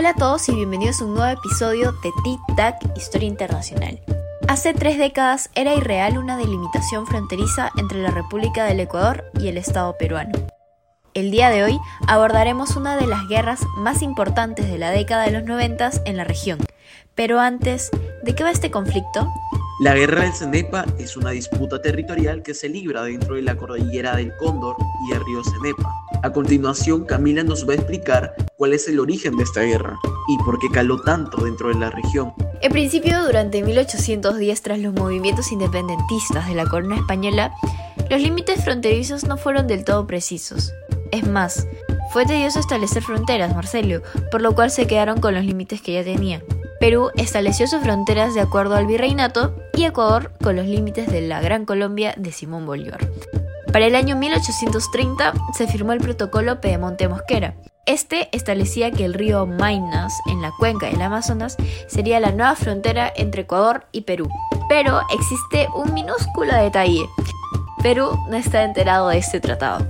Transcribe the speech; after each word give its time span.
Hola 0.00 0.10
a 0.10 0.14
todos 0.14 0.48
y 0.48 0.54
bienvenidos 0.54 1.02
a 1.02 1.04
un 1.04 1.14
nuevo 1.14 1.30
episodio 1.30 1.92
de 1.92 2.10
Tic 2.24 2.40
Tac 2.56 2.76
Historia 2.96 3.28
Internacional. 3.28 4.00
Hace 4.48 4.72
tres 4.72 4.96
décadas 4.96 5.50
era 5.54 5.74
irreal 5.74 6.16
una 6.16 6.38
delimitación 6.38 7.06
fronteriza 7.06 7.70
entre 7.76 8.00
la 8.00 8.10
República 8.10 8.64
del 8.64 8.80
Ecuador 8.80 9.30
y 9.38 9.48
el 9.48 9.58
Estado 9.58 9.98
peruano. 9.98 10.32
El 11.12 11.30
día 11.30 11.50
de 11.50 11.64
hoy 11.64 11.78
abordaremos 12.08 12.76
una 12.76 12.96
de 12.96 13.06
las 13.06 13.28
guerras 13.28 13.60
más 13.76 14.00
importantes 14.00 14.70
de 14.70 14.78
la 14.78 14.90
década 14.90 15.24
de 15.24 15.32
los 15.32 15.44
90 15.44 15.90
en 16.06 16.16
la 16.16 16.24
región. 16.24 16.60
Pero 17.14 17.38
antes, 17.38 17.90
¿de 18.22 18.34
qué 18.34 18.42
va 18.42 18.50
este 18.50 18.70
conflicto? 18.70 19.30
La 19.80 19.94
guerra 19.94 20.24
del 20.24 20.34
Cenepa 20.34 20.84
es 20.98 21.16
una 21.16 21.30
disputa 21.30 21.80
territorial 21.80 22.42
que 22.42 22.52
se 22.52 22.68
libra 22.68 23.02
dentro 23.04 23.36
de 23.36 23.40
la 23.40 23.56
cordillera 23.56 24.14
del 24.14 24.36
Cóndor 24.36 24.76
y 25.08 25.14
el 25.14 25.24
río 25.24 25.42
Cenepa. 25.42 25.90
A 26.22 26.30
continuación, 26.34 27.06
Camila 27.06 27.42
nos 27.44 27.66
va 27.66 27.72
a 27.72 27.76
explicar 27.76 28.34
cuál 28.58 28.74
es 28.74 28.86
el 28.88 29.00
origen 29.00 29.38
de 29.38 29.44
esta 29.44 29.62
guerra 29.62 29.98
y 30.28 30.36
por 30.44 30.58
qué 30.58 30.68
caló 30.70 31.00
tanto 31.00 31.42
dentro 31.42 31.68
de 31.70 31.76
la 31.76 31.88
región. 31.88 32.34
En 32.60 32.72
principio, 32.72 33.24
durante 33.24 33.62
1810, 33.62 34.60
tras 34.60 34.78
los 34.80 34.92
movimientos 34.92 35.50
independentistas 35.50 36.46
de 36.46 36.56
la 36.56 36.66
corona 36.66 36.96
española, 36.96 37.50
los 38.10 38.20
límites 38.20 38.62
fronterizos 38.62 39.24
no 39.24 39.38
fueron 39.38 39.66
del 39.66 39.84
todo 39.84 40.06
precisos. 40.06 40.74
Es 41.10 41.26
más, 41.26 41.66
fue 42.12 42.26
tedioso 42.26 42.60
establecer 42.60 43.02
fronteras, 43.02 43.54
Marcelio, 43.54 44.02
por 44.30 44.42
lo 44.42 44.54
cual 44.54 44.70
se 44.70 44.86
quedaron 44.86 45.22
con 45.22 45.32
los 45.32 45.46
límites 45.46 45.80
que 45.80 45.94
ya 45.94 46.04
tenían. 46.04 46.42
Perú 46.80 47.10
estableció 47.16 47.66
sus 47.66 47.82
fronteras 47.82 48.32
de 48.32 48.40
acuerdo 48.40 48.74
al 48.74 48.86
virreinato 48.86 49.54
y 49.74 49.84
Ecuador 49.84 50.32
con 50.42 50.56
los 50.56 50.64
límites 50.64 51.12
de 51.12 51.20
la 51.20 51.42
Gran 51.42 51.66
Colombia 51.66 52.14
de 52.16 52.32
Simón 52.32 52.64
Bolívar. 52.64 53.06
Para 53.70 53.86
el 53.86 53.94
año 53.94 54.16
1830 54.16 55.34
se 55.54 55.68
firmó 55.68 55.92
el 55.92 56.00
protocolo 56.00 56.62
Pedemonte 56.62 57.06
Mosquera. 57.06 57.54
Este 57.84 58.34
establecía 58.34 58.90
que 58.92 59.04
el 59.04 59.12
río 59.12 59.44
Mainas, 59.44 60.18
en 60.26 60.40
la 60.40 60.52
cuenca 60.58 60.86
del 60.86 61.02
Amazonas, 61.02 61.58
sería 61.86 62.18
la 62.18 62.32
nueva 62.32 62.56
frontera 62.56 63.12
entre 63.14 63.42
Ecuador 63.42 63.84
y 63.92 64.02
Perú. 64.02 64.30
Pero 64.70 65.02
existe 65.12 65.68
un 65.74 65.92
minúsculo 65.92 66.54
detalle. 66.54 67.06
Perú 67.82 68.18
no 68.30 68.36
está 68.38 68.64
enterado 68.64 69.08
de 69.08 69.18
este 69.18 69.38
tratado. 69.38 69.86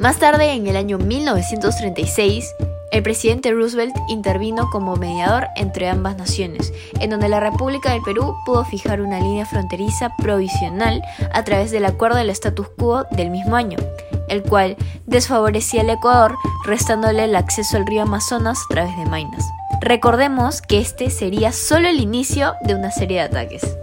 Más 0.00 0.18
tarde, 0.18 0.52
en 0.52 0.66
el 0.66 0.76
año 0.76 0.98
1936, 0.98 2.54
el 2.96 3.02
presidente 3.02 3.52
Roosevelt 3.52 3.94
intervino 4.08 4.70
como 4.70 4.96
mediador 4.96 5.48
entre 5.54 5.86
ambas 5.90 6.16
naciones, 6.16 6.72
en 6.98 7.10
donde 7.10 7.28
la 7.28 7.40
República 7.40 7.92
del 7.92 8.00
Perú 8.00 8.34
pudo 8.46 8.64
fijar 8.64 9.02
una 9.02 9.20
línea 9.20 9.44
fronteriza 9.44 10.16
provisional 10.16 11.02
a 11.34 11.44
través 11.44 11.70
del 11.70 11.84
acuerdo 11.84 12.16
del 12.16 12.30
status 12.30 12.68
quo 12.70 13.04
del 13.10 13.28
mismo 13.28 13.54
año, 13.54 13.76
el 14.30 14.42
cual 14.42 14.78
desfavorecía 15.04 15.82
al 15.82 15.90
Ecuador, 15.90 16.36
restándole 16.64 17.24
el 17.24 17.36
acceso 17.36 17.76
al 17.76 17.86
río 17.86 18.00
Amazonas 18.00 18.58
a 18.64 18.74
través 18.74 18.96
de 18.96 19.04
Mainas. 19.04 19.44
Recordemos 19.82 20.62
que 20.62 20.78
este 20.78 21.10
sería 21.10 21.52
solo 21.52 21.88
el 21.88 22.00
inicio 22.00 22.54
de 22.62 22.76
una 22.76 22.90
serie 22.90 23.18
de 23.18 23.24
ataques. 23.24 23.76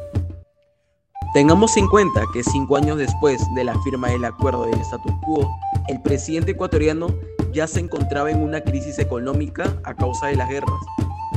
Tengamos 1.36 1.78
en 1.78 1.88
cuenta 1.88 2.22
que 2.34 2.44
cinco 2.44 2.78
años 2.78 2.98
después 2.98 3.42
de 3.54 3.64
la 3.64 3.80
firma 3.84 4.10
del 4.10 4.26
acuerdo 4.26 4.66
del 4.66 4.82
status 4.82 5.14
quo, 5.24 5.48
el 5.88 6.02
presidente 6.02 6.52
ecuatoriano 6.52 7.08
ya 7.54 7.68
se 7.68 7.80
encontraba 7.80 8.32
en 8.32 8.42
una 8.42 8.62
crisis 8.62 9.00
económica 9.00 9.78
a 9.84 9.94
causa 9.94 10.28
de 10.28 10.36
las 10.36 10.50
guerras. 10.50 10.80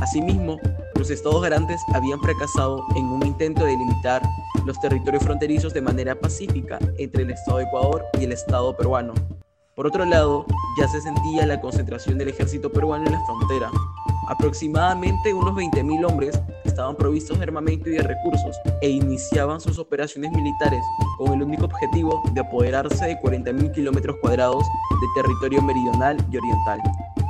Asimismo, 0.01 0.59
los 0.95 1.09
estados 1.09 1.41
garantes 1.41 1.79
habían 1.93 2.19
fracasado 2.19 2.85
en 2.95 3.05
un 3.05 3.25
intento 3.25 3.65
de 3.65 3.77
limitar 3.77 4.21
los 4.65 4.79
territorios 4.79 5.23
fronterizos 5.23 5.73
de 5.73 5.81
manera 5.81 6.19
pacífica 6.19 6.79
entre 6.97 7.23
el 7.23 7.31
Estado 7.31 7.59
de 7.59 7.63
Ecuador 7.65 8.05
y 8.19 8.25
el 8.25 8.31
Estado 8.31 8.75
peruano. 8.75 9.13
Por 9.75 9.85
otro 9.85 10.05
lado, 10.05 10.45
ya 10.79 10.87
se 10.87 11.01
sentía 11.01 11.45
la 11.45 11.61
concentración 11.61 12.17
del 12.17 12.29
ejército 12.29 12.71
peruano 12.71 13.05
en 13.05 13.13
la 13.13 13.25
frontera. 13.25 13.69
Aproximadamente 14.27 15.33
unos 15.33 15.53
20.000 15.53 16.05
hombres 16.05 16.41
estaban 16.77 16.95
provistos 16.95 17.39
de 17.39 17.43
armamento 17.43 17.89
y 17.89 17.93
de 17.93 18.03
recursos 18.03 18.55
e 18.81 18.89
iniciaban 18.89 19.59
sus 19.59 19.79
operaciones 19.79 20.31
militares 20.31 20.79
con 21.17 21.33
el 21.33 21.41
único 21.41 21.65
objetivo 21.65 22.21
de 22.33 22.41
apoderarse 22.41 23.03
de 23.03 23.19
40.000 23.19 23.71
kilómetros 23.71 24.15
cuadrados 24.21 24.63
de 25.01 25.07
territorio 25.23 25.59
meridional 25.63 26.17
y 26.31 26.37
oriental. 26.37 26.79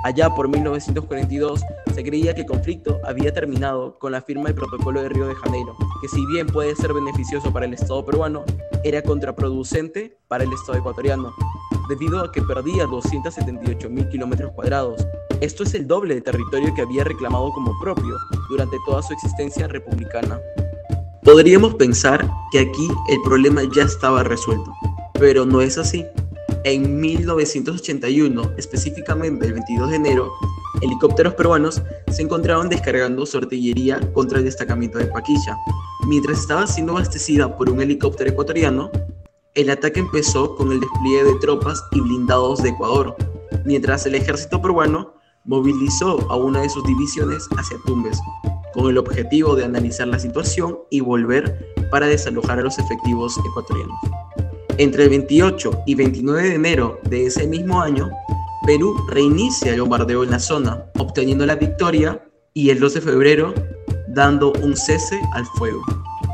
Allá 0.03 0.29
por 0.35 0.49
1942 0.49 1.63
se 1.95 2.03
creía 2.03 2.35
que 2.35 2.41
el 2.41 2.47
conflicto 2.47 2.99
había 3.05 3.33
terminado 3.33 3.97
con 3.99 4.11
la 4.11 4.21
firma 4.21 4.49
del 4.49 4.55
Protocolo 4.55 5.01
de 5.01 5.07
Río 5.07 5.27
de 5.27 5.35
Janeiro, 5.35 5.77
que 6.01 6.09
si 6.09 6.25
bien 6.25 6.47
puede 6.47 6.75
ser 6.75 6.91
beneficioso 6.91 7.53
para 7.53 7.65
el 7.65 7.73
Estado 7.73 8.03
peruano, 8.03 8.43
era 8.83 9.01
contraproducente 9.01 10.17
para 10.27 10.43
el 10.43 10.51
Estado 10.51 10.79
ecuatoriano, 10.79 11.33
debido 11.87 12.19
a 12.19 12.33
que 12.33 12.41
perdía 12.41 12.85
278.000 12.85 14.09
kilómetros 14.09 14.51
cuadrados. 14.51 15.07
Esto 15.39 15.63
es 15.63 15.75
el 15.75 15.85
doble 15.85 16.15
de 16.15 16.21
territorio 16.21 16.73
que 16.73 16.81
había 16.81 17.03
reclamado 17.03 17.51
como 17.51 17.77
propio 17.79 18.17
durante 18.49 18.75
toda 18.87 19.03
su 19.03 19.13
existencia 19.13 19.67
republicana. 19.67 20.39
Podríamos 21.23 21.75
pensar 21.75 22.27
que 22.51 22.59
aquí 22.59 22.87
el 23.09 23.21
problema 23.23 23.61
ya 23.75 23.83
estaba 23.83 24.23
resuelto, 24.23 24.73
pero 25.13 25.45
no 25.45 25.61
es 25.61 25.77
así. 25.77 26.03
En 26.63 26.99
1981, 26.99 28.51
específicamente 28.57 29.45
el 29.45 29.53
22 29.53 29.91
de 29.91 29.95
enero, 29.97 30.31
helicópteros 30.81 31.35
peruanos 31.35 31.83
se 32.11 32.23
encontraban 32.23 32.69
descargando 32.69 33.23
su 33.27 33.37
artillería 33.37 33.99
contra 34.13 34.39
el 34.39 34.45
destacamento 34.45 34.97
de 34.97 35.05
Paquilla. 35.05 35.55
Mientras 36.07 36.39
estaba 36.39 36.65
siendo 36.65 36.93
abastecida 36.93 37.55
por 37.55 37.69
un 37.69 37.79
helicóptero 37.79 38.31
ecuatoriano, 38.31 38.89
el 39.53 39.69
ataque 39.69 39.99
empezó 39.99 40.55
con 40.55 40.71
el 40.71 40.79
despliegue 40.79 41.25
de 41.25 41.39
tropas 41.39 41.83
y 41.91 42.01
blindados 42.01 42.63
de 42.63 42.69
Ecuador, 42.69 43.15
mientras 43.65 44.05
el 44.07 44.15
ejército 44.15 44.61
peruano 44.61 45.16
movilizó 45.47 46.29
a 46.29 46.35
una 46.35 46.61
de 46.61 46.69
sus 46.69 46.83
divisiones 46.83 47.47
hacia 47.57 47.77
Tumbes, 47.85 48.21
con 48.73 48.89
el 48.89 48.97
objetivo 48.97 49.55
de 49.55 49.65
analizar 49.65 50.07
la 50.07 50.19
situación 50.19 50.77
y 50.91 50.99
volver 50.99 51.73
para 51.89 52.05
desalojar 52.05 52.59
a 52.59 52.63
los 52.63 52.77
efectivos 52.77 53.35
ecuatorianos. 53.49 53.97
Entre 54.77 55.05
el 55.05 55.09
28 55.09 55.83
y 55.87 55.95
29 55.95 56.49
de 56.49 56.55
enero 56.55 56.99
de 57.09 57.25
ese 57.25 57.47
mismo 57.47 57.81
año, 57.81 58.11
Perú 58.67 58.95
reinicia 59.09 59.73
el 59.73 59.81
bombardeo 59.81 60.23
en 60.23 60.31
la 60.31 60.39
zona, 60.39 60.83
obteniendo 60.99 61.45
la 61.45 61.55
victoria 61.55 62.21
y 62.53 62.69
el 62.69 62.79
12 62.79 62.99
de 62.99 63.05
febrero 63.05 63.53
dando 64.09 64.51
un 64.61 64.75
cese 64.75 65.19
al 65.33 65.45
fuego. 65.45 65.81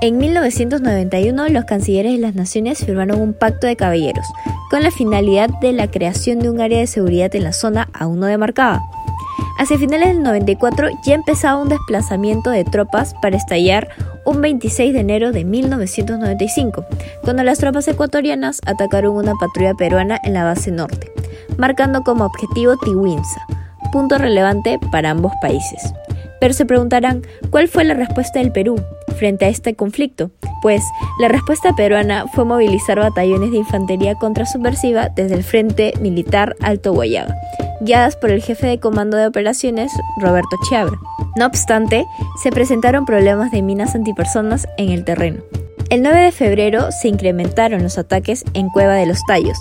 En 0.01 0.17
1991 0.17 1.47
los 1.49 1.65
cancilleres 1.65 2.13
de 2.13 2.17
las 2.17 2.35
naciones 2.35 2.83
firmaron 2.83 3.21
un 3.21 3.33
pacto 3.33 3.67
de 3.67 3.75
caballeros, 3.75 4.25
con 4.69 4.83
la 4.83 4.91
finalidad 4.91 5.49
de 5.61 5.71
la 5.71 5.89
creación 5.89 6.39
de 6.39 6.49
un 6.49 6.59
área 6.59 6.79
de 6.79 6.87
seguridad 6.87 7.33
en 7.35 7.43
la 7.43 7.53
zona 7.53 7.87
aún 7.93 8.19
no 8.19 8.25
demarcada. 8.25 8.81
Hacia 9.57 9.77
finales 9.77 10.09
del 10.09 10.23
94 10.23 10.89
ya 11.05 11.13
empezaba 11.13 11.61
un 11.61 11.69
desplazamiento 11.69 12.49
de 12.49 12.63
tropas 12.63 13.13
para 13.21 13.37
estallar 13.37 13.89
un 14.25 14.41
26 14.41 14.93
de 14.93 14.99
enero 14.99 15.31
de 15.31 15.45
1995, 15.45 16.85
cuando 17.23 17.43
las 17.43 17.59
tropas 17.59 17.87
ecuatorianas 17.87 18.61
atacaron 18.65 19.15
una 19.15 19.33
patrulla 19.39 19.73
peruana 19.73 20.19
en 20.23 20.33
la 20.33 20.43
base 20.43 20.71
norte, 20.71 21.11
marcando 21.57 22.03
como 22.03 22.25
objetivo 22.25 22.77
Tiwinsa, 22.77 23.45
punto 23.91 24.17
relevante 24.17 24.79
para 24.91 25.11
ambos 25.11 25.33
países. 25.41 25.93
Pero 26.39 26.53
se 26.53 26.65
preguntarán, 26.65 27.21
¿cuál 27.51 27.67
fue 27.67 27.83
la 27.83 27.93
respuesta 27.93 28.39
del 28.39 28.51
Perú 28.51 28.75
frente 29.15 29.45
a 29.45 29.49
este 29.49 29.75
conflicto? 29.75 30.31
Pues 30.61 30.81
la 31.19 31.27
respuesta 31.27 31.75
peruana 31.75 32.25
fue 32.33 32.43
movilizar 32.43 32.99
batallones 32.99 33.51
de 33.51 33.57
infantería 33.57 34.15
contrasubversiva 34.15 35.09
desde 35.09 35.35
el 35.35 35.43
Frente 35.43 35.93
Militar 36.01 36.55
Alto 36.61 36.93
Guayaba, 36.93 37.35
guiadas 37.83 38.15
por 38.15 38.31
el 38.31 38.41
jefe 38.41 38.67
de 38.67 38.79
comando 38.79 39.17
de 39.17 39.27
operaciones, 39.27 39.91
Roberto 40.19 40.57
Chiabra. 40.67 40.97
No 41.35 41.45
obstante, 41.45 42.05
se 42.41 42.51
presentaron 42.51 43.05
problemas 43.05 43.51
de 43.51 43.61
minas 43.61 43.95
antipersonas 43.95 44.67
en 44.77 44.89
el 44.89 45.03
terreno. 45.03 45.43
El 45.89 46.01
9 46.01 46.21
de 46.21 46.31
febrero 46.31 46.91
se 46.91 47.07
incrementaron 47.07 47.83
los 47.83 47.97
ataques 47.97 48.43
en 48.53 48.69
Cueva 48.69 48.95
de 48.95 49.05
los 49.05 49.23
Tallos. 49.27 49.57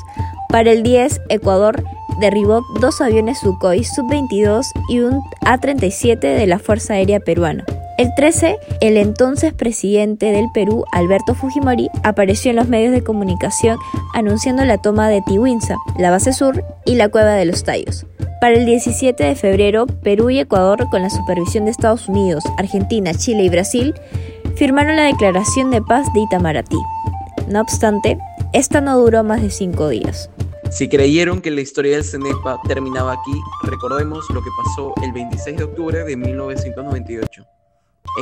Para 0.48 0.70
el 0.70 0.82
10, 0.82 1.22
Ecuador 1.28 1.82
derribó 2.20 2.62
dos 2.80 3.00
aviones 3.00 3.38
Sukhoi 3.40 3.84
Sub-22 3.84 4.64
y 4.88 5.00
un 5.00 5.20
A-37 5.44 6.20
de 6.20 6.46
la 6.46 6.58
Fuerza 6.58 6.94
Aérea 6.94 7.20
Peruana. 7.20 7.64
El 7.98 8.14
13, 8.14 8.58
el 8.80 8.96
entonces 8.96 9.52
presidente 9.52 10.32
del 10.32 10.46
Perú, 10.52 10.84
Alberto 10.92 11.34
Fujimori, 11.34 11.90
apareció 12.02 12.50
en 12.50 12.56
los 12.56 12.68
medios 12.68 12.92
de 12.92 13.04
comunicación 13.04 13.78
anunciando 14.14 14.64
la 14.64 14.78
toma 14.78 15.08
de 15.08 15.22
Tiwinsa, 15.22 15.76
la 15.98 16.10
base 16.10 16.32
sur 16.32 16.64
y 16.86 16.94
la 16.94 17.10
cueva 17.10 17.34
de 17.34 17.44
los 17.44 17.64
Tallos. 17.64 18.06
Para 18.42 18.56
el 18.56 18.66
17 18.66 19.22
de 19.22 19.36
febrero, 19.36 19.86
Perú 19.86 20.28
y 20.30 20.40
Ecuador, 20.40 20.88
con 20.90 21.00
la 21.00 21.10
supervisión 21.10 21.64
de 21.64 21.70
Estados 21.70 22.08
Unidos, 22.08 22.42
Argentina, 22.58 23.14
Chile 23.14 23.44
y 23.44 23.48
Brasil, 23.48 23.94
firmaron 24.56 24.96
la 24.96 25.04
declaración 25.04 25.70
de 25.70 25.80
paz 25.80 26.12
de 26.12 26.22
Itamaraty. 26.22 26.76
No 27.46 27.60
obstante, 27.60 28.18
esta 28.52 28.80
no 28.80 28.98
duró 28.98 29.22
más 29.22 29.42
de 29.42 29.50
cinco 29.50 29.90
días. 29.90 30.28
Si 30.72 30.88
creyeron 30.88 31.40
que 31.40 31.52
la 31.52 31.60
historia 31.60 31.94
del 31.94 32.04
CENEPA 32.04 32.60
terminaba 32.66 33.12
aquí, 33.12 33.40
recordemos 33.62 34.28
lo 34.30 34.42
que 34.42 34.50
pasó 34.64 34.92
el 35.04 35.12
26 35.12 35.58
de 35.58 35.62
octubre 35.62 36.02
de 36.02 36.16
1998. 36.16 37.44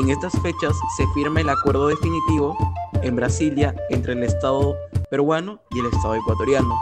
En 0.01 0.11
estas 0.11 0.35
fechas 0.43 0.77
se 0.99 1.07
firma 1.15 1.41
el 1.41 1.49
acuerdo 1.49 1.89
definitivo 1.89 2.59
en 3.03 3.17
Brasilia 3.17 3.75
entre 3.89 4.13
el 4.13 4.23
Estado 4.25 4.77
peruano 5.11 5.63
y 5.71 5.81
el 5.81 5.87
Estado 5.87 6.17
ecuatoriano, 6.17 6.75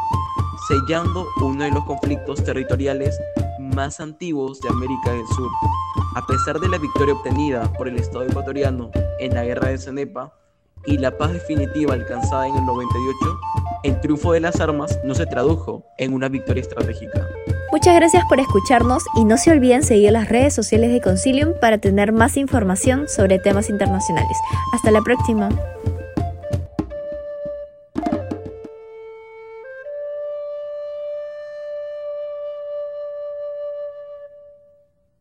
sellando 0.66 1.26
uno 1.40 1.64
de 1.64 1.70
los 1.70 1.84
conflictos 1.84 2.42
territoriales 2.42 3.18
más 3.58 4.00
antiguos 4.00 4.60
de 4.60 4.68
América 4.68 5.12
del 5.12 5.26
Sur. 5.28 5.50
A 6.16 6.26
pesar 6.26 6.58
de 6.58 6.68
la 6.68 6.78
victoria 6.78 7.14
obtenida 7.14 7.72
por 7.74 7.88
el 7.88 7.96
Estado 7.96 8.24
ecuatoriano 8.24 8.90
en 9.20 9.34
la 9.34 9.44
guerra 9.44 9.68
de 9.68 9.78
Cenepa 9.78 10.34
y 10.86 10.98
la 10.98 11.16
paz 11.16 11.32
definitiva 11.32 11.94
alcanzada 11.94 12.48
en 12.48 12.56
el 12.56 12.64
98, 12.64 13.40
el 13.84 14.00
triunfo 14.00 14.32
de 14.32 14.40
las 14.40 14.60
armas 14.60 14.98
no 15.04 15.14
se 15.14 15.26
tradujo 15.26 15.84
en 15.98 16.12
una 16.12 16.28
victoria 16.28 16.62
estratégica. 16.62 17.26
Muchas 17.70 17.94
gracias 17.94 18.24
por 18.28 18.40
escucharnos 18.40 19.04
y 19.14 19.24
no 19.24 19.36
se 19.36 19.50
olviden 19.50 19.82
seguir 19.82 20.10
las 20.12 20.28
redes 20.28 20.54
sociales 20.54 20.90
de 20.90 21.00
Concilium 21.00 21.52
para 21.60 21.78
tener 21.78 22.12
más 22.12 22.36
información 22.36 23.08
sobre 23.08 23.38
temas 23.38 23.68
internacionales. 23.68 24.38
Hasta 24.72 24.90
la 24.90 25.02
próxima. 25.02 25.50